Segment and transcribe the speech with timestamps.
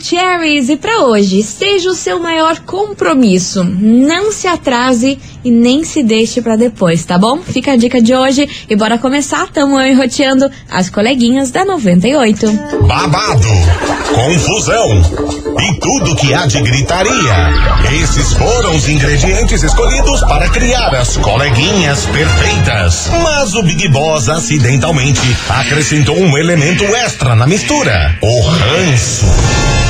[0.00, 3.62] Maravicheries e para hoje, seja o seu maior compromisso.
[3.62, 7.38] Não se atrase e nem se deixe para depois, tá bom?
[7.38, 9.48] Fica a dica de hoje e bora começar.
[9.48, 12.46] Tamo enroteando as coleguinhas da 98.
[12.86, 13.48] Babado,
[14.14, 15.02] confusão
[15.60, 18.00] e tudo que há de gritaria.
[18.02, 23.10] Esses foram os ingredientes escolhidos para criar as coleguinhas perfeitas.
[23.22, 29.89] Mas o Big Boss acidentalmente acrescentou um elemento extra na mistura: o ranço.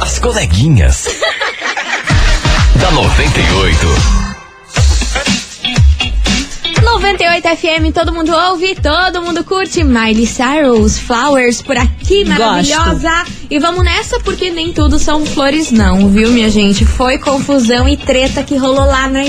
[0.00, 1.06] As coleguinhas.
[2.84, 3.86] Da 98.
[6.82, 9.82] 98 FM, todo mundo ouve, todo mundo curte.
[9.82, 13.24] Miley Cyrus, Flowers por aqui, maravilhosa.
[13.50, 16.84] E vamos nessa porque nem tudo são flores não, viu, minha gente?
[16.84, 19.24] Foi confusão e treta que rolou lá na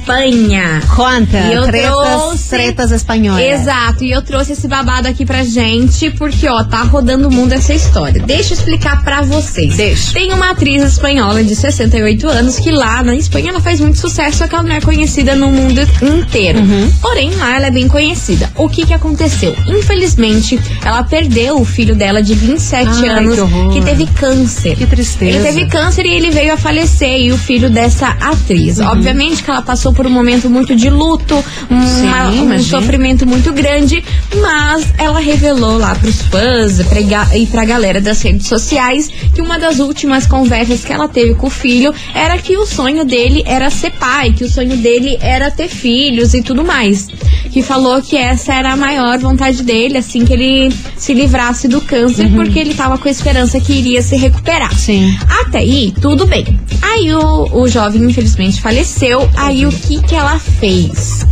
[0.00, 0.82] Espanha.
[0.96, 3.42] Conta, E eu tretas, trouxe- tretas espanholas.
[3.42, 7.52] Exato, e eu trouxe esse babado aqui pra gente, porque, ó, tá rodando o mundo
[7.52, 8.22] essa história.
[8.22, 9.76] Deixa eu explicar pra vocês.
[9.76, 10.12] Deixa.
[10.14, 14.38] Tem uma atriz espanhola de 68 anos que lá na Espanha ela faz muito sucesso,
[14.38, 16.60] só que ela não é conhecida no mundo inteiro.
[16.60, 16.90] Uhum.
[17.00, 18.50] Porém, lá ela é bem conhecida.
[18.56, 19.54] O que que aconteceu?
[19.66, 23.84] Infelizmente, ela perdeu o filho dela de 27 Ai, anos, que horror.
[23.84, 24.76] teve câncer.
[24.76, 25.36] Que tristeza.
[25.38, 28.78] Ele teve câncer e ele veio a falecer, e o filho dessa atriz.
[28.78, 28.86] Uhum.
[28.86, 34.02] Obviamente que ela passou por um momento muito de luto, uma- um sofrimento muito grande,
[34.40, 37.00] mas ela revelou lá pros fãs pra
[37.36, 41.46] e pra galera das redes sociais que uma das últimas conversas que ela teve com
[41.46, 45.50] o filho era que o sonho dele era ser pai, que o sonho dele era
[45.50, 47.06] ter filhos e tudo mais.
[47.50, 51.80] Que falou que essa era a maior vontade dele, assim que ele se livrasse do
[51.80, 54.70] câncer, porque ele tava com a esperança que iria se recuperar.
[54.70, 54.78] Uhum.
[54.78, 55.18] Sim.
[55.28, 56.46] Até aí, tudo bem.
[56.80, 59.28] Aí o, o jovem, infelizmente, faleceu.
[59.36, 61.26] Aí o que que ela fez?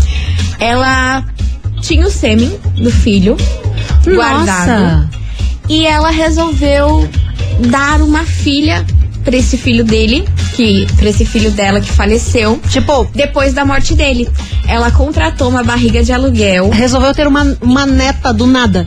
[0.59, 1.25] Ela
[1.81, 3.37] tinha o sêmen do filho
[4.05, 4.69] guardado.
[4.69, 5.11] Nossa.
[5.69, 7.09] E ela resolveu
[7.69, 8.85] dar uma filha
[9.25, 10.27] pra esse filho dele,
[10.59, 14.29] que pra esse filho dela que faleceu, Tipo, depois da morte dele.
[14.67, 16.69] Ela contratou uma barriga de aluguel.
[16.71, 18.85] resolveu ter uma, uma neta do nada.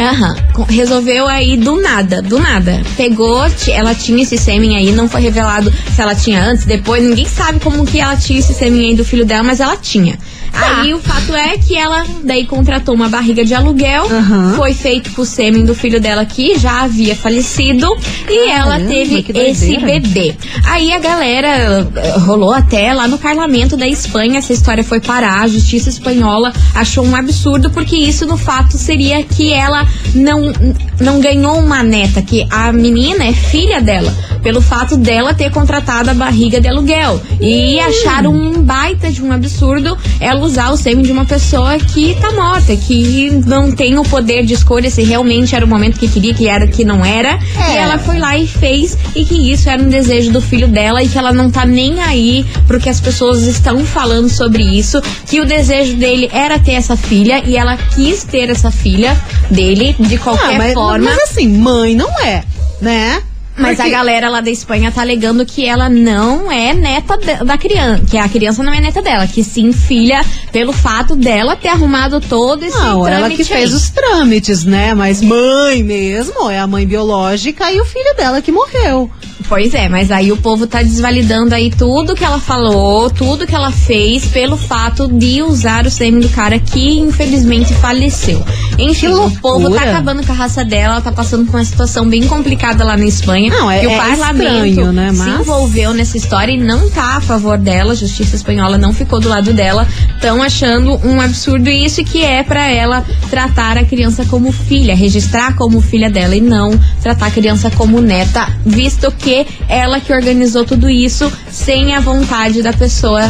[0.00, 0.36] Aham.
[0.52, 2.82] Com- Resolveu aí do nada, do nada.
[2.96, 7.24] Pegou, ela tinha esse sêmen aí, não foi revelado se ela tinha antes, depois, ninguém
[7.24, 10.18] sabe como que ela tinha esse sêmen aí do filho dela, mas ela tinha.
[10.52, 10.80] Tá.
[10.80, 14.54] Aí o fato é que ela daí contratou uma barriga de aluguel, Aham.
[14.56, 17.86] foi feito com o sêmen do filho dela que já havia falecido
[18.28, 20.34] e ela teve esse bebê.
[20.64, 25.42] Aí a galera eh, rolou até lá no parlamento da Espanha, essa história foi parar,
[25.42, 30.52] a justiça espanhola achou um absurdo porque isso no fato seria que ela não
[31.00, 36.10] não ganhou uma neta, que a menina é filha dela, pelo fato dela ter contratado
[36.10, 37.20] a barriga de aluguel.
[37.40, 42.14] E acharam um baita de um absurdo ela usar o sêmen de uma pessoa que
[42.20, 46.08] tá morta, que não tem o poder de escolha se realmente era o momento que
[46.08, 47.38] queria, que era que não era.
[47.68, 47.74] É.
[47.74, 51.02] E ela foi lá e fez, e que isso era um desejo do filho dela
[51.02, 55.00] e que ela não tá nem aí pro que as pessoas estão falando sobre isso,
[55.26, 59.16] que o desejo dele era ter essa filha e ela quis ter essa filha
[59.50, 61.04] dele de qualquer Ah, mas, forma.
[61.04, 62.42] mas assim, mãe não é,
[62.80, 63.22] né?
[63.58, 67.44] Mas Porque- a galera lá da Espanha tá alegando que ela não é neta de-
[67.44, 71.56] da criança, que a criança não é neta dela, que sim filha pelo fato dela
[71.56, 73.74] ter arrumado todo esse Não, ela que fez aí.
[73.76, 74.94] os trâmites, né?
[74.94, 79.10] Mas mãe mesmo, é a mãe biológica e o filho dela que morreu.
[79.48, 83.54] Pois é, mas aí o povo tá desvalidando aí tudo que ela falou, tudo que
[83.54, 88.44] ela fez pelo fato de usar o sêmen do cara que infelizmente faleceu.
[88.78, 92.08] Enfim, o povo tá acabando com a raça dela, ela tá passando por uma situação
[92.08, 93.50] bem complicada lá na Espanha.
[93.50, 96.90] Não, é- que o é parlamento estranho, né, se mas- envolveu nessa história e não
[96.90, 99.86] tá a favor dela, a justiça espanhola não ficou do lado dela.
[100.14, 104.94] Estão achando um absurdo isso e que é pra ela tratar a criança como filha,
[104.94, 110.12] registrar como filha dela e não tratar a criança como neta, visto que ela que
[110.12, 113.22] organizou tudo isso sem a vontade da pessoa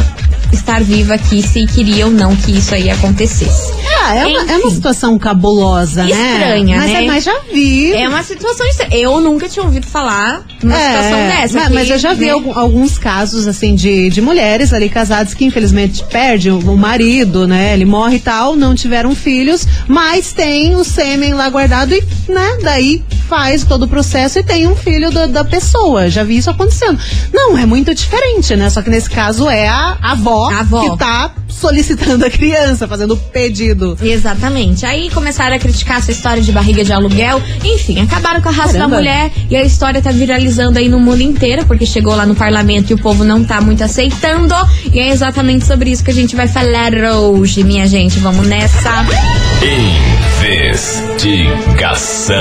[0.51, 3.73] estar viva aqui, se queria ou não que isso aí acontecesse.
[4.03, 6.09] Ah, é uma, é uma situação cabulosa, né?
[6.09, 7.03] Estranha, mas, né?
[7.03, 7.93] É, mas já vi.
[7.93, 8.95] É uma situação estranha.
[8.95, 11.53] Eu nunca tinha ouvido falar numa situação dessa.
[11.57, 15.33] mas, que, mas eu já vi né, alguns casos, assim, de, de mulheres ali casadas
[15.33, 17.73] que infelizmente perdem o, o marido, né?
[17.73, 22.57] Ele morre e tal, não tiveram filhos, mas tem o sêmen lá guardado e, né,
[22.61, 26.09] daí faz todo o processo e tem um filho da, da pessoa.
[26.09, 26.99] Já vi isso acontecendo.
[27.33, 28.69] Não, é muito diferente, né?
[28.69, 30.91] Só que nesse caso é a avó, A avó.
[30.91, 33.97] que tá solicitando a criança, fazendo o pedido.
[34.01, 34.85] Exatamente.
[34.85, 37.41] Aí começaram a criticar essa história de barriga de aluguel.
[37.63, 38.89] Enfim, acabaram com a raça Caramba.
[38.91, 42.35] da mulher e a história tá viralizando aí no mundo inteiro, porque chegou lá no
[42.35, 44.53] parlamento e o povo não tá muito aceitando.
[44.93, 48.19] E é exatamente sobre isso que a gente vai falar hoje, minha gente.
[48.19, 49.05] Vamos nessa.
[50.43, 52.35] Investigação.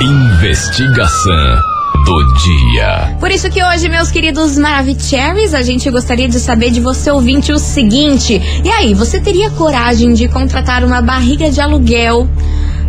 [0.00, 1.73] Investigação
[2.04, 3.16] do dia.
[3.18, 7.52] Por isso que hoje, meus queridos Maravicheries, a gente gostaria de saber de você ouvinte
[7.52, 8.40] o seguinte.
[8.62, 12.28] E aí, você teria coragem de contratar uma barriga de aluguel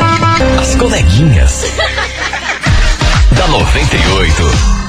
[0.60, 1.64] As coleguinhas.
[3.36, 4.81] da 98.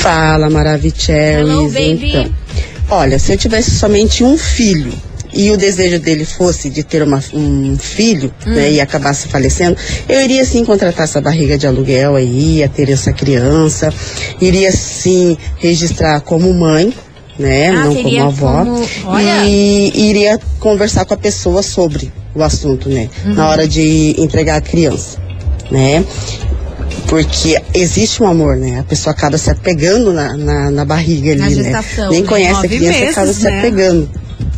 [0.00, 1.46] Fala, Maravicheries.
[1.48, 2.16] Hello, baby.
[2.16, 2.30] Então,
[2.88, 4.90] olha, se eu tivesse somente um filho
[5.32, 8.50] e o desejo dele fosse de ter uma- um filho Hum.
[8.54, 9.76] né, e acabasse falecendo,
[10.08, 13.92] eu iria sim contratar essa barriga de aluguel aí, ia ter essa criança,
[14.40, 16.92] iria sim registrar como mãe.
[17.38, 18.64] Né, Ah, não como avó.
[18.64, 19.46] como- olha.
[19.46, 22.12] E iria conversar com a pessoa sobre.
[22.34, 23.08] o assunto, né?
[23.24, 25.18] Na hora de entregar a criança,
[25.68, 26.04] né?
[27.08, 28.78] Porque existe um amor, né?
[28.78, 31.54] A pessoa acaba se apegando na, na, na barriga ali, Na né?
[31.54, 32.28] gestação, Nem né?
[32.28, 33.58] conhece Nove a criança e acaba meses, se né?
[33.58, 34.10] apegando.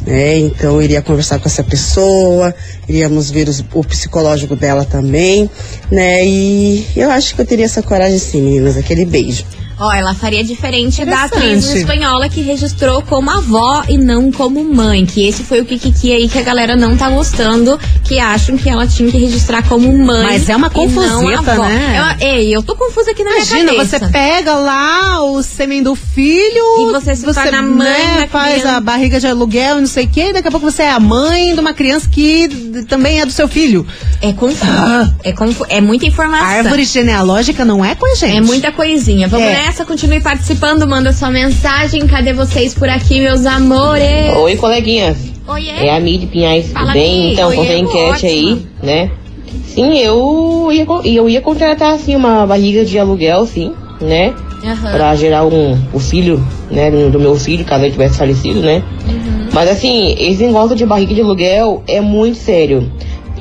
[0.07, 0.39] Né?
[0.39, 2.55] Então eu iria conversar com essa pessoa,
[2.89, 5.49] iríamos ver os- o psicológico dela também,
[5.91, 6.27] né?
[6.27, 9.45] E eu acho que eu teria essa coragem sim, meninas, aquele beijo.
[9.85, 15.05] Ó, ela faria diferente da atriz espanhola que registrou como avó e não como mãe.
[15.05, 18.69] Que esse foi o Kikiki aí que a galera não tá gostando, que acham que
[18.69, 20.23] ela tinha que registrar como mãe.
[20.25, 21.65] Mas é uma confuseta, avó.
[21.67, 22.17] né?
[22.21, 24.13] Eu, ei, eu tô confusa aqui na Imagina, minha você cabeça.
[24.13, 28.77] pega lá o sêmen do filho E você se torna mãe né, faz criança.
[28.77, 30.91] a barriga de aluguel e não sei o quê, e daqui a pouco você é
[30.93, 32.49] a mãe de uma criança que
[32.89, 33.87] também é do seu filho.
[34.21, 34.63] É confuso.
[35.25, 36.47] É, confu é muita informação.
[36.47, 38.37] A árvore genealógica não é com a gente.
[38.37, 39.27] É muita coisinha.
[39.29, 39.53] Vamos É.
[39.53, 42.07] nessa, continue participando, manda sua mensagem.
[42.07, 44.37] Cadê vocês por aqui, meus amores?
[44.37, 45.17] Oi, coleguinhas.
[45.47, 45.71] Oiê.
[45.71, 47.29] É a Mid Pinhais, tudo Fala, bem?
[47.29, 47.33] Mi.
[47.33, 49.11] Então, Oi, fazer a enquete aí, né?
[49.67, 54.35] Sim, eu ia, eu ia contratar, assim, uma barriga de aluguel, sim, né?
[54.65, 54.93] Aham.
[54.93, 58.83] Pra gerar um, o filho, né, do, do meu filho, caso ele tivesse falecido, né?
[59.09, 59.49] Uhum.
[59.53, 62.91] Mas, assim, esse negócio de barriga de aluguel é muito sério.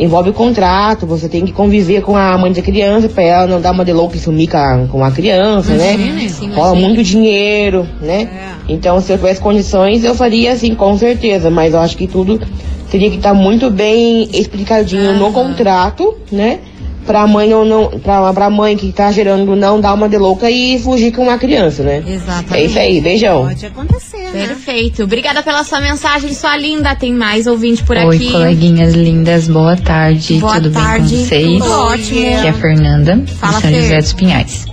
[0.01, 3.71] Envolve contrato, você tem que conviver com a mãe da criança pra ela não dar
[3.71, 5.95] uma de louca e sumir com a, com a criança, né?
[6.27, 6.87] sim, Rola imagina.
[6.87, 8.27] muito dinheiro, né?
[8.67, 11.51] Então, se eu tivesse condições, eu faria assim, com certeza.
[11.51, 12.41] Mas eu acho que tudo
[12.89, 16.61] teria que estar muito bem explicadinho no contrato, né?
[17.05, 20.49] Pra mãe não, não pra, pra mãe que tá gerando não dar uma de louca
[20.51, 22.03] e fugir com uma criança, né?
[22.07, 22.53] Exatamente.
[22.55, 23.47] É isso aí, beijão.
[23.47, 24.47] Pode acontecer, né?
[24.47, 25.03] Perfeito.
[25.03, 26.95] Obrigada pela sua mensagem, sua linda.
[26.95, 28.31] Tem mais ouvinte por Oi, aqui.
[28.31, 31.59] coleguinhas lindas, boa tarde, Boa tudo tarde, bem com vocês?
[31.63, 32.19] tudo ótimo.
[32.19, 33.81] Aqui é a Fernanda, Fala, de São Fer.
[33.81, 34.65] José dos Pinhais.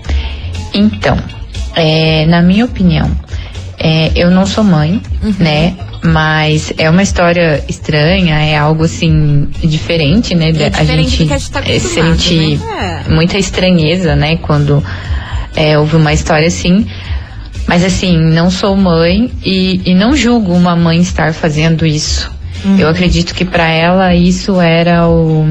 [0.74, 1.16] Então,
[1.74, 3.10] é, na minha opinião,
[3.78, 5.34] é, eu não sou mãe, Uhum.
[5.38, 5.74] né?
[6.02, 10.50] Mas é uma história estranha, é algo assim diferente, né?
[10.50, 13.04] É diferente do que a gente tá sente né?
[13.08, 14.36] muita estranheza, né?
[14.36, 14.82] Quando
[15.56, 16.86] é, houve uma história assim.
[17.66, 22.30] Mas assim, não sou mãe e, e não julgo uma mãe estar fazendo isso.
[22.64, 22.78] Uhum.
[22.78, 25.46] Eu acredito que para ela isso era o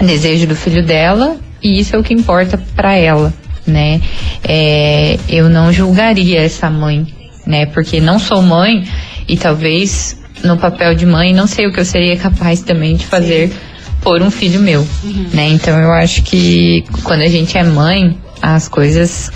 [0.00, 3.32] desejo do filho dela e isso é o que importa para ela,
[3.66, 4.00] né?
[4.44, 7.06] É, eu não julgaria essa mãe,
[7.46, 7.66] né?
[7.66, 8.86] Porque não sou mãe
[9.28, 13.06] e talvez no papel de mãe não sei o que eu seria capaz também de
[13.06, 13.52] fazer
[14.00, 14.86] por um filho meu,
[15.32, 15.48] né?
[15.48, 19.30] Então eu acho que quando a gente é mãe as coisas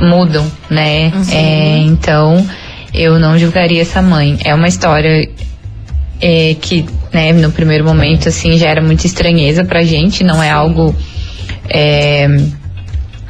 [0.00, 1.12] mudam, né?
[1.32, 2.46] É, então
[2.92, 4.38] eu não julgaria essa mãe.
[4.44, 5.28] É uma história
[6.20, 10.94] é, que, né, no primeiro momento, assim, gera muita estranheza pra gente, não é algo
[11.68, 12.26] é,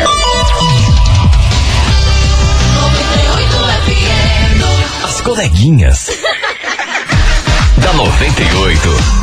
[5.03, 6.07] As coleguinhas.
[7.77, 9.20] da 98.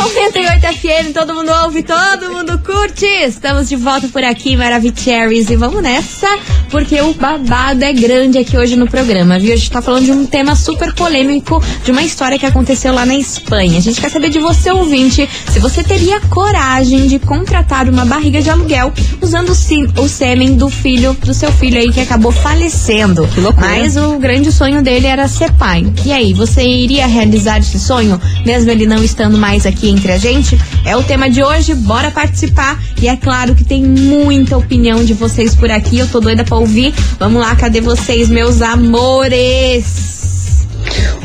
[0.00, 3.04] 98 FM, todo mundo ouve, todo mundo curte.
[3.04, 6.26] Estamos de volta por aqui, Maravicheries, e vamos nessa,
[6.70, 9.52] porque o babado é grande aqui hoje no programa, viu?
[9.52, 13.04] A gente tá falando de um tema super polêmico, de uma história que aconteceu lá
[13.04, 13.76] na Espanha.
[13.76, 18.40] A gente quer saber de você, ouvinte, se você teria coragem de contratar uma barriga
[18.40, 22.32] de aluguel usando o sim- o sêmen do filho, do seu filho aí que acabou
[22.32, 23.28] falecendo.
[23.28, 23.66] Que loucura.
[23.68, 25.84] Mas o grande sonho dele era ser pai.
[26.06, 30.18] E aí, você iria realizar esse sonho, mesmo ele não estando mais aqui entre a
[30.18, 30.58] gente?
[30.84, 32.80] É o tema de hoje, bora participar.
[33.00, 36.56] E é claro que tem muita opinião de vocês por aqui, eu tô doida pra
[36.56, 36.94] ouvir.
[37.18, 40.66] Vamos lá, cadê vocês, meus amores?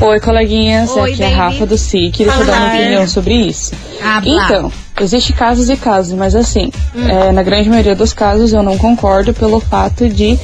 [0.00, 0.90] Oi, coleguinhas.
[0.90, 1.40] Oi, Aqui é baby.
[1.40, 2.10] a Rafa do SIC.
[2.12, 3.72] Queria Fala, dar uma opinião sobre isso.
[4.02, 4.20] Ah.
[4.24, 7.08] Então, existe casos e casos, mas assim, Hum.
[7.08, 10.38] é, na grande maioria dos casos eu não concordo pelo fato de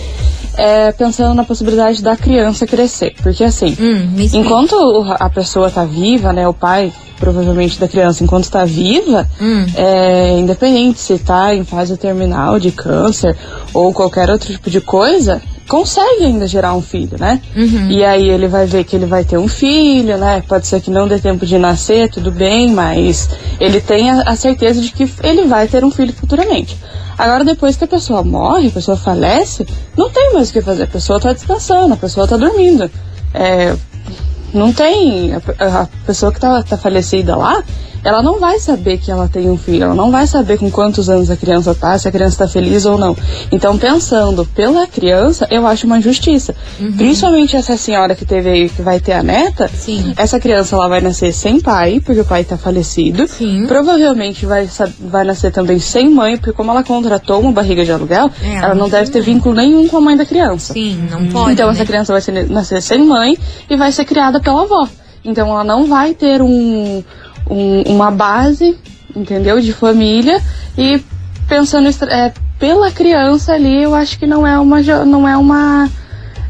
[0.57, 3.15] é, pensando na possibilidade da criança crescer.
[3.23, 4.75] Porque assim, Hum, enquanto
[5.19, 9.65] a pessoa tá viva, né, o pai provavelmente da criança, enquanto está viva, Hum.
[9.77, 13.37] é, independente se tá em fase terminal de câncer
[13.73, 17.41] ou qualquer outro tipo de coisa, consegue ainda gerar um filho, né?
[17.91, 20.43] E aí ele vai ver que ele vai ter um filho, né?
[20.47, 23.29] Pode ser que não dê tempo de nascer, tudo bem, mas
[23.61, 26.77] ele tem a, a certeza de que ele vai ter um filho futuramente.
[27.17, 29.67] Agora, depois que a pessoa morre, a pessoa falece,
[29.97, 30.85] não tem mais o que fazer.
[30.85, 32.91] A pessoa tá descansando, a pessoa tá dormindo.
[33.35, 33.77] É,
[34.53, 35.33] não tem.
[35.35, 37.63] A, a pessoa que tá, tá falecida lá,
[38.05, 41.09] ela não vai saber que ela tem um filho, ela não vai saber com quantos
[41.09, 43.17] anos a criança tá, se a criança tá feliz ou não.
[43.51, 46.55] Então, pensando pela criança, eu acho uma injustiça.
[46.97, 50.13] Principalmente essa senhora que teve aí, que vai ter a neta, Sim.
[50.17, 53.27] essa criança ela vai nascer sem pai, porque o pai tá falecido.
[53.27, 53.67] Sim.
[53.67, 54.69] Provavelmente vai,
[55.01, 58.75] vai nascer também sem mãe, porque como ela contratou uma barriga de aluguel, É, ela
[58.75, 60.73] não não deve ter vínculo nenhum com a mãe da criança.
[60.73, 61.53] Sim, não pode.
[61.53, 61.73] Então né?
[61.73, 63.39] essa criança vai ser- nascer sem mãe
[63.71, 64.89] e vai ser criada pela avó.
[65.25, 67.01] Então ela não vai ter um,
[67.49, 68.79] um- uma base,
[69.15, 70.41] entendeu, de família
[70.77, 71.03] e
[71.49, 75.91] pensando é, pela criança ali, eu acho que não é uma não é uma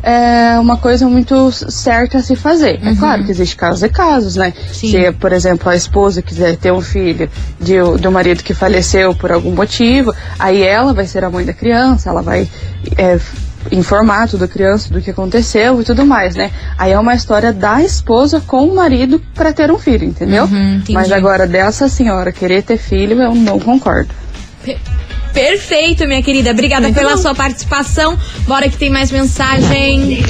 [0.05, 2.81] é uma coisa muito certa a se fazer.
[2.85, 4.53] É claro que existe casos e casos, né?
[4.57, 4.75] Uhum.
[4.75, 4.91] Sim.
[4.91, 7.31] Se, por exemplo, a esposa quiser ter um filho
[7.61, 11.53] de, do marido que faleceu por algum motivo, aí ela vai ser a mãe da
[11.53, 12.49] criança, ela vai
[12.99, 13.17] é,
[13.71, 16.51] informar tudo a criança do que aconteceu e tudo mais, né?
[16.77, 20.45] Aí é uma história da esposa com o marido para ter um filho, entendeu?
[20.45, 20.83] Uhum.
[20.91, 24.11] Mas agora dessa senhora querer ter filho, eu não concordo.
[25.33, 26.51] Perfeito, minha querida.
[26.51, 28.19] Obrigada pela sua participação.
[28.47, 30.23] Bora que tem mais mensagem.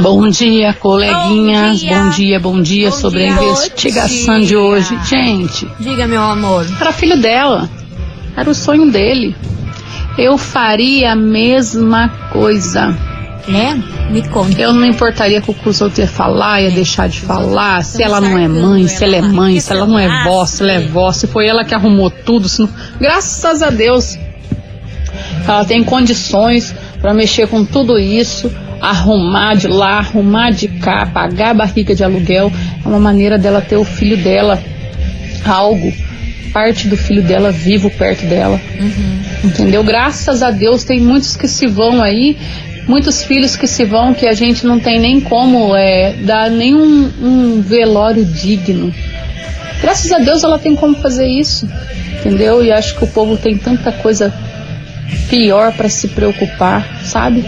[0.00, 1.72] Bom dia, coleguinhas.
[1.72, 1.98] Bom dia.
[1.98, 3.34] Bom dia, bom dia, Bom sobre dia.
[3.34, 4.58] a investigação Bom de dia.
[4.60, 4.98] hoje.
[5.04, 6.66] Gente, Diga, meu amor.
[6.80, 7.68] era filho dela.
[8.36, 9.34] Era o sonho dele.
[10.18, 12.96] Eu faria a mesma coisa.
[13.48, 13.74] É?
[14.12, 14.60] Me conta.
[14.60, 17.82] Eu não me importaria com o que os outros iam falar, ia deixar de falar,
[17.82, 20.62] se ela não é mãe, se ela é mãe, se ela não é vó, se
[20.62, 22.46] ela é vó, se foi ela que arrumou tudo.
[22.60, 22.68] Não...
[23.00, 24.16] Graças a Deus,
[25.46, 31.50] ela tem condições para mexer com tudo isso, arrumar de lá, arrumar de cá, pagar
[31.50, 32.52] a barriga de aluguel.
[32.84, 34.62] É uma maneira dela ter o filho dela,
[35.44, 35.92] algo,
[36.52, 38.60] parte do filho dela vivo perto dela.
[39.42, 39.82] Entendeu?
[39.82, 42.36] Graças a Deus tem muitos que se vão aí,
[42.86, 47.10] muitos filhos que se vão que a gente não tem nem como é, dar nenhum
[47.20, 48.92] um velório digno.
[49.80, 51.68] Graças a Deus ela tem como fazer isso,
[52.20, 52.64] entendeu?
[52.64, 54.32] E acho que o povo tem tanta coisa
[55.28, 57.44] pior para se preocupar, sabe?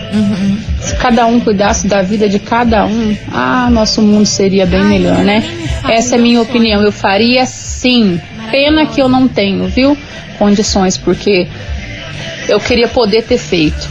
[0.81, 5.19] Se cada um cuidasse da vida de cada um, ah, nosso mundo seria bem melhor,
[5.19, 5.43] né?
[5.89, 6.83] Essa é a minha opinião.
[6.83, 8.21] Eu faria sim.
[8.55, 9.99] Pena que eu não tenho, viu?
[10.39, 11.49] Condições, porque
[12.49, 13.91] eu queria poder ter feito.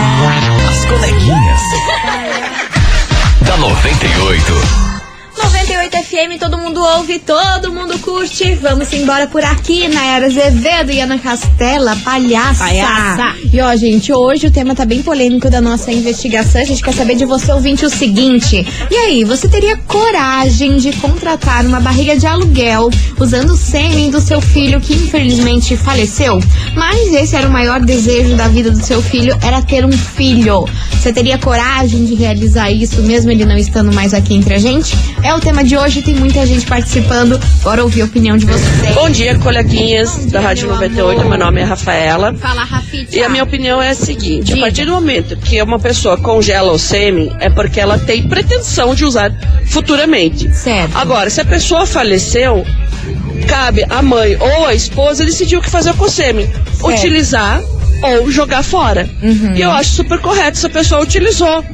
[0.69, 1.61] As coleguinhas.
[3.43, 4.86] da 98.
[5.37, 8.55] 98 FM, todo mundo ouve, todo mundo curte.
[8.55, 12.65] Vamos embora por aqui na Era Azevedo e Ana Castela, palhaça.
[12.65, 13.37] Palhaça.
[13.53, 16.61] E ó, gente, hoje o tema tá bem polêmico da nossa investigação.
[16.61, 18.67] A gente quer saber de você, ouvinte, o seguinte.
[18.91, 24.21] E aí, você teria coragem de contratar uma barriga de aluguel usando o sêmen do
[24.21, 26.41] seu filho que infelizmente faleceu?
[26.75, 30.67] Mas esse era o maior desejo da vida do seu filho, era ter um filho.
[30.93, 34.97] Você teria coragem de realizar isso, mesmo ele não estando mais aqui entre a gente?
[35.27, 37.37] É o tema de hoje, tem muita gente participando.
[37.61, 38.95] Bora ouvir a opinião de vocês.
[38.95, 41.25] Bom dia, coleguinhas da Rádio 98.
[41.25, 42.33] Meu nome é Rafaela.
[42.35, 43.17] Fala, Rafita.
[43.17, 44.59] E a minha opinião é a seguinte: Diga.
[44.59, 48.95] a partir do momento que uma pessoa congela o sêmen, é porque ela tem pretensão
[48.95, 49.33] de usar
[49.67, 50.49] futuramente.
[50.55, 50.97] Certo.
[50.97, 52.65] Agora, se a pessoa faleceu,
[53.49, 56.49] cabe a mãe ou a esposa decidir o que fazer com o sêmen:
[56.85, 57.61] utilizar
[58.01, 59.11] ou jogar fora.
[59.21, 59.57] Uhum.
[59.57, 61.65] E eu acho super correto se a pessoa utilizou.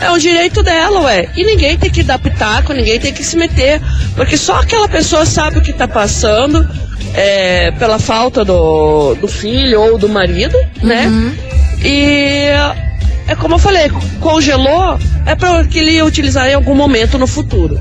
[0.00, 1.28] É um direito dela, ué.
[1.36, 3.80] E ninguém tem que dar pitaco, ninguém tem que se meter.
[4.14, 6.68] Porque só aquela pessoa sabe o que tá passando
[7.14, 11.10] é, pela falta do, do filho ou do marido, né?
[11.82, 12.48] E
[13.28, 17.26] é como eu falei, congelou, é para que ele ia utilizar em algum momento no
[17.26, 17.80] futuro.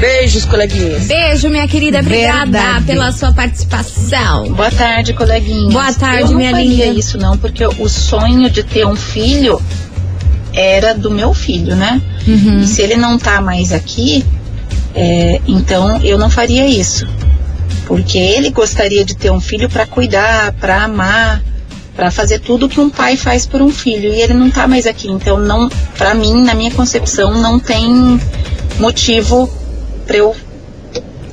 [0.00, 1.04] Beijos, coleguinhas.
[1.04, 2.00] Beijo, minha querida.
[2.00, 2.84] Obrigada Verdade.
[2.86, 4.52] pela sua participação.
[4.52, 5.70] Boa tarde, coleguinha.
[5.70, 6.98] Boa tarde, eu não minha faria linda.
[6.98, 9.60] isso não, porque o sonho de ter um filho
[10.56, 12.00] era do meu filho, né?
[12.26, 12.60] Uhum.
[12.60, 14.24] E se ele não tá mais aqui,
[14.94, 17.06] é, então eu não faria isso.
[17.86, 21.42] Porque ele gostaria de ter um filho para cuidar, para amar,
[21.94, 24.12] para fazer tudo que um pai faz por um filho.
[24.12, 25.08] E ele não tá mais aqui.
[25.08, 28.18] Então, não, para mim, na minha concepção, não tem
[28.78, 29.48] motivo
[30.06, 30.34] para eu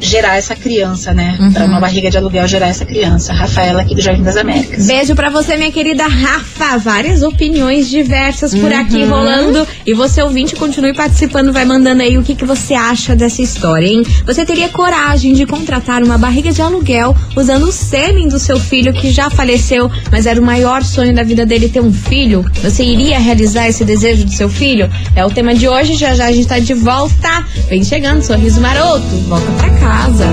[0.03, 1.37] gerar essa criança, né?
[1.39, 1.51] Uhum.
[1.51, 3.33] Pra uma barriga de aluguel gerar essa criança.
[3.33, 4.85] Rafaela aqui do Jardim das Américas.
[4.85, 6.77] Beijo pra você, minha querida Rafa.
[6.77, 9.65] Várias opiniões diversas por aqui rolando.
[9.85, 13.87] E você, ouvinte, continue participando, vai mandando aí o que, que você acha dessa história,
[13.87, 14.03] hein?
[14.25, 18.93] Você teria coragem de contratar uma barriga de aluguel usando o sêmen do seu filho
[18.93, 22.45] que já faleceu, mas era o maior sonho da vida dele ter um filho?
[22.61, 24.89] Você iria realizar esse desejo do seu filho?
[25.15, 27.45] É o tema de hoje, já já a gente tá de volta.
[27.69, 29.05] Vem chegando, sorriso maroto.
[29.27, 30.27] Volta pra casa.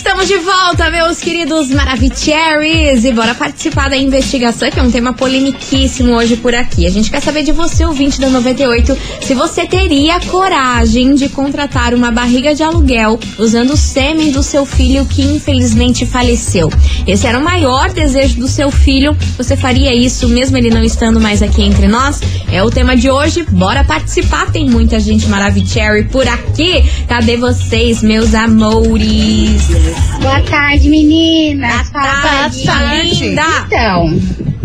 [0.00, 3.04] Estamos de volta, meus queridos Maravicheries.
[3.04, 6.86] E bora participar da investigação, que é um tema polemiquíssimo hoje por aqui.
[6.86, 11.92] A gente quer saber de você, ouvinte da 98, se você teria coragem de contratar
[11.92, 16.72] uma barriga de aluguel usando o sêmen do seu filho que infelizmente faleceu.
[17.06, 19.14] Esse era o maior desejo do seu filho.
[19.36, 22.22] Você faria isso mesmo ele não estando mais aqui entre nós?
[22.50, 23.44] É o tema de hoje.
[23.50, 24.50] Bora participar.
[24.50, 26.90] Tem muita gente Maravicherry por aqui.
[27.06, 29.89] Cadê vocês, meus amores?
[30.20, 31.88] Boa tarde, meninas.
[31.90, 33.02] Fala, tarde, Tadinha.
[33.02, 33.42] linda.
[33.66, 34.20] Então,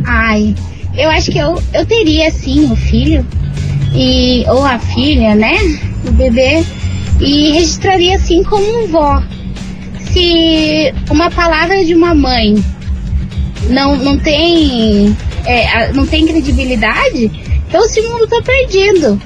[0.06, 0.56] ai,
[0.98, 3.26] eu acho que eu, eu teria sim o filho
[3.94, 5.58] e ou a filha, né,
[6.08, 6.64] o bebê
[7.20, 9.22] e registraria assim como um vó.
[10.12, 12.64] Se uma palavra de uma mãe
[13.70, 17.32] não não tem é, não tem credibilidade,
[17.68, 19.22] então esse mundo tá perdido.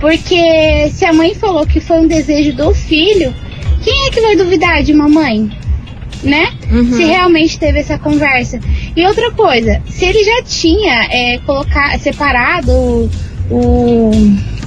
[0.00, 3.32] Porque se a mãe falou que foi um desejo do filho,
[3.82, 5.50] quem é que vai duvidar de uma mãe?
[6.22, 6.52] Né?
[6.96, 8.60] Se realmente teve essa conversa.
[8.96, 13.10] E outra coisa, se ele já tinha é, colocar, separado o,
[13.50, 14.10] o,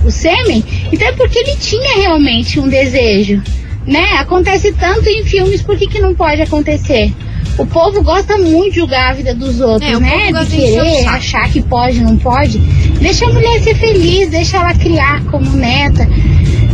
[0.06, 3.42] o sêmen, então é porque ele tinha realmente um desejo.
[3.88, 4.04] Né?
[4.18, 7.14] Acontece tanto em filmes, por que, que não pode acontecer?
[7.58, 10.32] O povo gosta muito de julgar a vida dos outros, É, né?
[10.44, 12.58] De querer achar que pode, não pode.
[13.00, 16.06] Deixa a mulher ser feliz, deixa ela criar como neta,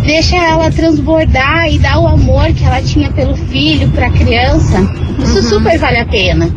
[0.06, 4.78] deixa ela transbordar e dar o amor que ela tinha pelo filho, pra criança.
[5.20, 5.44] Isso Uhum.
[5.50, 6.50] super vale a pena.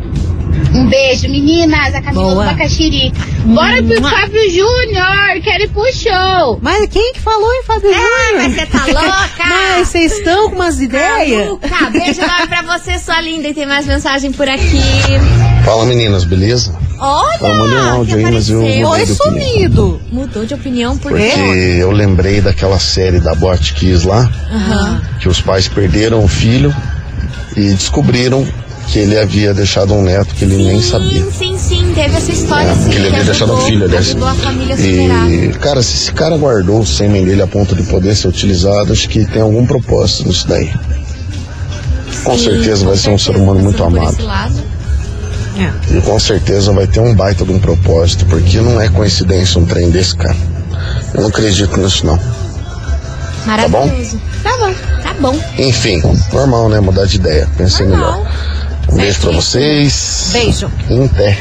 [0.73, 2.43] Um beijo, meninas, a Camila Boa.
[2.45, 3.13] do Bacaxiri.
[3.45, 6.59] Bora pro Fábio Júnior, quero ir pro show.
[6.61, 8.09] Mas quem que falou em Fábio Júnior?
[8.35, 9.43] mas você tá louca?
[9.47, 11.47] Mas vocês estão com umas ideias?
[11.49, 13.47] Luca, beijo enorme pra você, sua linda.
[13.47, 14.81] E tem mais mensagem por aqui.
[15.63, 16.75] Fala meninas, beleza?
[16.97, 17.37] Olha!
[17.41, 19.05] Eu mandei um áudio aí, mas eu opinião.
[19.05, 20.01] Sumido.
[20.11, 21.77] Mudou de opinião por Porque quê?
[21.79, 25.01] eu lembrei daquela série da Bot Kiss lá, Aham.
[25.19, 26.73] que os pais perderam o filho
[27.55, 28.45] e descobriram
[28.87, 31.23] que ele havia deixado um neto que ele nem sabia.
[31.25, 31.91] Sim, sim, sim.
[31.95, 32.89] Teve essa história, sim.
[32.89, 34.15] que ele havia deixado um filho, aliás.
[34.79, 38.93] E, cara, se esse cara guardou o sêmen dele a ponto de poder ser utilizado,
[38.93, 40.71] acho que tem algum propósito nisso daí.
[42.23, 44.17] Com Sim, certeza vai ser um ser humano muito amado.
[45.63, 45.97] Lado.
[45.97, 49.65] E com certeza vai ter um baita de um propósito, porque não é coincidência um
[49.65, 50.35] trem desse, cara.
[51.13, 52.19] Eu não acredito nisso, não.
[53.45, 54.19] Maravilhoso.
[54.43, 54.73] Tá bom.
[55.03, 55.39] Tá bom.
[55.57, 56.01] Enfim,
[56.33, 56.79] normal, né?
[56.79, 57.47] Mudar de ideia.
[57.57, 58.23] Pensei Normal.
[58.23, 58.31] melhor.
[58.91, 60.29] Um beijo pra vocês.
[60.33, 60.71] Beijo.
[60.89, 61.37] Em pé.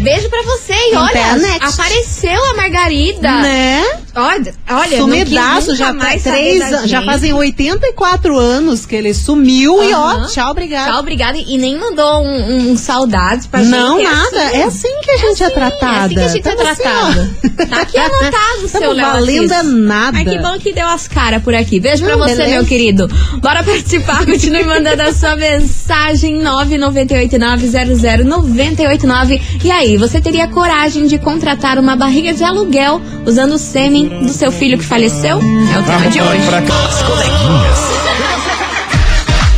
[0.00, 0.72] Beijo pra você.
[0.72, 3.40] E olha, apareceu a Margarida.
[3.40, 3.84] Né?
[4.16, 9.92] Olha, olha Sumidaço, não já, saber três, já fazem 84 anos que ele sumiu e
[9.92, 10.86] ó, tchau, obrigado.
[10.90, 11.36] Tchau, obrigada.
[11.38, 13.70] E nem mandou um, um saudades pra gente.
[13.72, 14.42] Não, É nada.
[14.56, 16.20] É assim que a gente é, tratada.
[16.20, 17.34] É assim que a gente é assim, tratada.
[17.40, 17.44] ó.
[17.74, 20.18] Tá aqui anotado o seu Léo valendo nada.
[20.18, 21.78] Ai, que bom que deu as caras por aqui.
[21.80, 22.56] Beijo pra Hum, você, beleza.
[22.56, 23.08] meu querido.
[23.40, 24.24] Bora participar.
[24.26, 29.40] Continue mandando a sua mensagem 998900989.
[29.64, 34.28] E aí, você teria coragem de contratar uma barriga de aluguel usando o sêmen do
[34.32, 35.38] seu filho que faleceu?
[35.74, 36.42] É o tema de hoje.
[36.88, 37.78] As coleguinhas.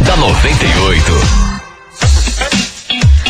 [0.01, 1.47] da 98.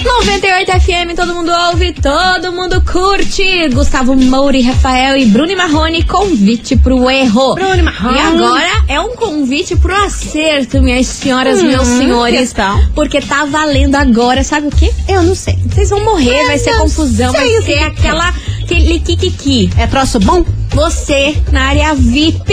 [0.04, 3.68] 98 FM, todo mundo ouve, todo mundo curte.
[3.70, 7.54] Gustavo Moura, Rafael e Bruno Marrone, convite pro erro.
[7.56, 8.16] Bruno Marrone.
[8.16, 12.54] E agora é um convite pro acerto, minhas senhoras, Hum, meus senhores.
[12.94, 14.92] Porque tá valendo agora, sabe o quê?
[15.08, 15.58] Eu não sei.
[15.66, 18.32] Vocês vão morrer, Eu vai ser confusão, vai ser que aquela.
[18.66, 19.70] Aquele kikiki.
[19.78, 20.44] É troço bom?
[20.70, 22.52] Você na área VIP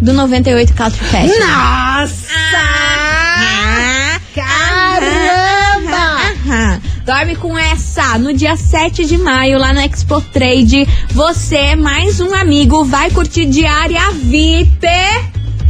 [0.00, 1.38] do 98 Culture Fest.
[1.38, 2.34] Nossa!
[2.56, 6.18] Ah, Caramba!
[6.46, 6.80] Aham.
[7.06, 8.18] Dorme com essa.
[8.18, 13.46] No dia 7 de maio, lá no Expo Trade, você, mais um amigo, vai curtir
[13.46, 14.86] diária VIP.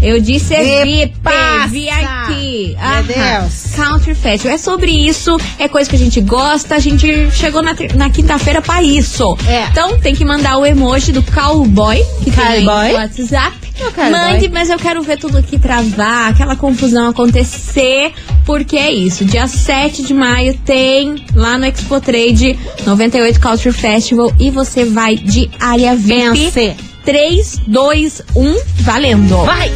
[0.02, 1.68] Eu disse E VIP, passa.
[1.68, 2.76] VIP.
[2.78, 3.64] Meu Deus.
[3.74, 4.54] Country Festival.
[4.54, 6.74] É sobre isso, é coisa que a gente gosta.
[6.74, 9.37] A gente chegou na, na quinta-feira pra isso.
[9.46, 9.66] É.
[9.70, 12.88] Então tem que mandar o emoji do cowboy, que tem aí Cowboy.
[12.88, 13.57] no WhatsApp.
[13.80, 14.11] É o cowboy.
[14.11, 18.12] Mande, mas eu quero ver tudo aqui travar, aquela confusão acontecer,
[18.44, 19.24] porque é isso.
[19.24, 25.16] Dia 7 de maio tem lá no Expo Trade 98 Culture Festival e você vai
[25.16, 26.50] de área VIP.
[26.50, 26.76] Vence.
[27.04, 29.44] 3, 2, 1, valendo.
[29.44, 29.70] Vai!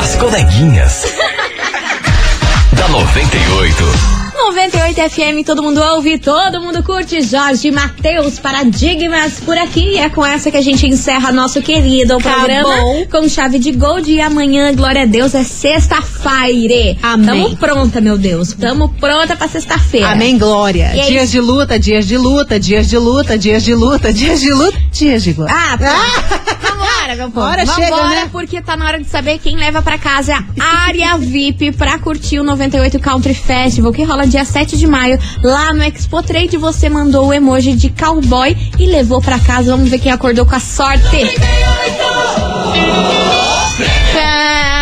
[0.00, 1.04] As coleguinhas.
[2.74, 4.19] da 98.
[4.46, 7.20] 98 FM, todo mundo ouve, todo mundo curte.
[7.20, 9.90] Jorge Matheus, Paradigmas por aqui.
[9.90, 13.06] E é com essa que a gente encerra nosso querido programa bom.
[13.10, 14.10] com chave de gold.
[14.10, 16.96] E amanhã, glória a Deus, é sexta-feira.
[17.02, 17.26] Amém.
[17.44, 18.52] Tamo pronta, meu Deus.
[18.54, 20.08] Tamo pronta pra sexta-feira.
[20.08, 20.90] Amém, glória.
[20.94, 21.32] E é dias isso.
[21.32, 25.22] de luta, dias de luta, dias de luta, dias de luta, dias de luta, dias
[25.22, 25.54] de glória.
[25.54, 26.59] Ah, pô.
[27.00, 27.46] Vambora, meu povo.
[27.46, 28.28] Bora, Vambora, chega, né?
[28.30, 32.38] porque tá na hora de saber quem leva pra casa a área VIP pra curtir
[32.38, 36.56] o 98 Country Festival, que rola dia 7 de maio, lá no Expo Trade.
[36.56, 39.70] Você mandou o emoji de cowboy e levou pra casa.
[39.70, 41.16] Vamos ver quem acordou com a sorte.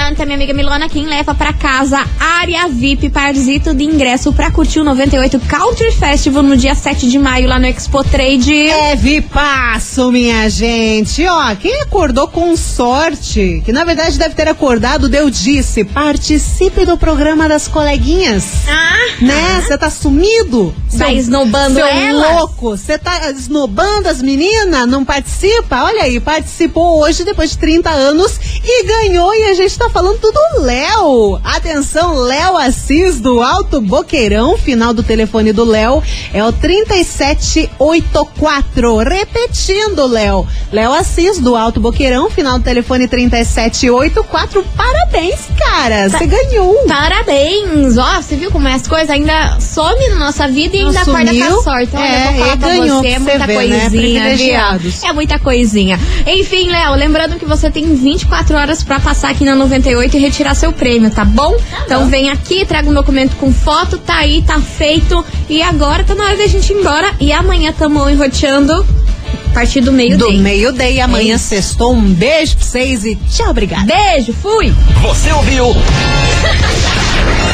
[0.09, 4.81] Canta, minha amiga Milona, quem leva pra casa área VIP, parzito de ingresso pra curtir
[4.81, 8.71] o 98 Country Festival no dia 7 de maio, lá no Expo Trade.
[8.71, 11.27] É vipasso, minha gente.
[11.27, 16.97] Ó, quem acordou com sorte, que na verdade deve ter acordado, deu disse, participe do
[16.97, 18.67] programa das coleguinhas.
[18.67, 19.61] Ah, Né?
[19.61, 20.75] Você tá sumido?
[20.97, 22.33] Tá esnobando seu elas?
[22.33, 22.71] louco.
[22.71, 24.89] Você tá esnobando as meninas?
[24.89, 25.83] Não participa?
[25.83, 29.35] Olha aí, participou hoje depois de 30 anos e ganhou.
[29.35, 31.41] E a gente tá falando do Léo.
[31.43, 34.57] Atenção, Léo Assis do Alto Boqueirão.
[34.57, 36.01] Final do telefone do Léo
[36.33, 38.97] é o 3784.
[38.99, 40.47] Repetindo, Léo.
[40.73, 42.31] Léo Assis do Alto Boqueirão.
[42.31, 44.65] Final do telefone 3784.
[44.77, 46.09] Parabéns, cara.
[46.09, 46.77] Você ganhou.
[46.87, 47.99] Parabéns!
[47.99, 49.11] Ó, você viu como é as coisas?
[49.11, 51.91] Ainda some na nossa vida e Não ainda acorda com a sorte.
[51.97, 53.81] Olha, É, eu vou falar e pra ganhou, você, é pra muita ver, né?
[53.81, 54.79] coisinha.
[54.79, 54.93] Viu?
[55.09, 55.99] É muita coisinha.
[56.27, 59.55] Enfim, Léo, lembrando que você tem 24 horas pra passar aqui na
[59.89, 61.57] 98 e retirar seu prêmio, tá bom?
[61.85, 65.25] então vem aqui, traga um documento com foto, tá aí, tá feito.
[65.49, 67.13] E agora tá na hora da gente ir embora.
[67.21, 68.85] E amanhã tamo enroteando
[69.47, 70.41] a partir do meio Do dia.
[70.41, 71.93] meio-dia, amanhã É sextou.
[71.95, 73.85] Um beijo pra vocês e tchau, obrigada.
[73.87, 74.73] Beijo, fui!
[75.03, 75.75] Você ouviu?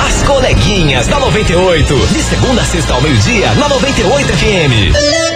[0.07, 1.95] As coleguinhas da 98.
[2.13, 5.34] De segunda a sexta ao meio-dia, na 98 FM.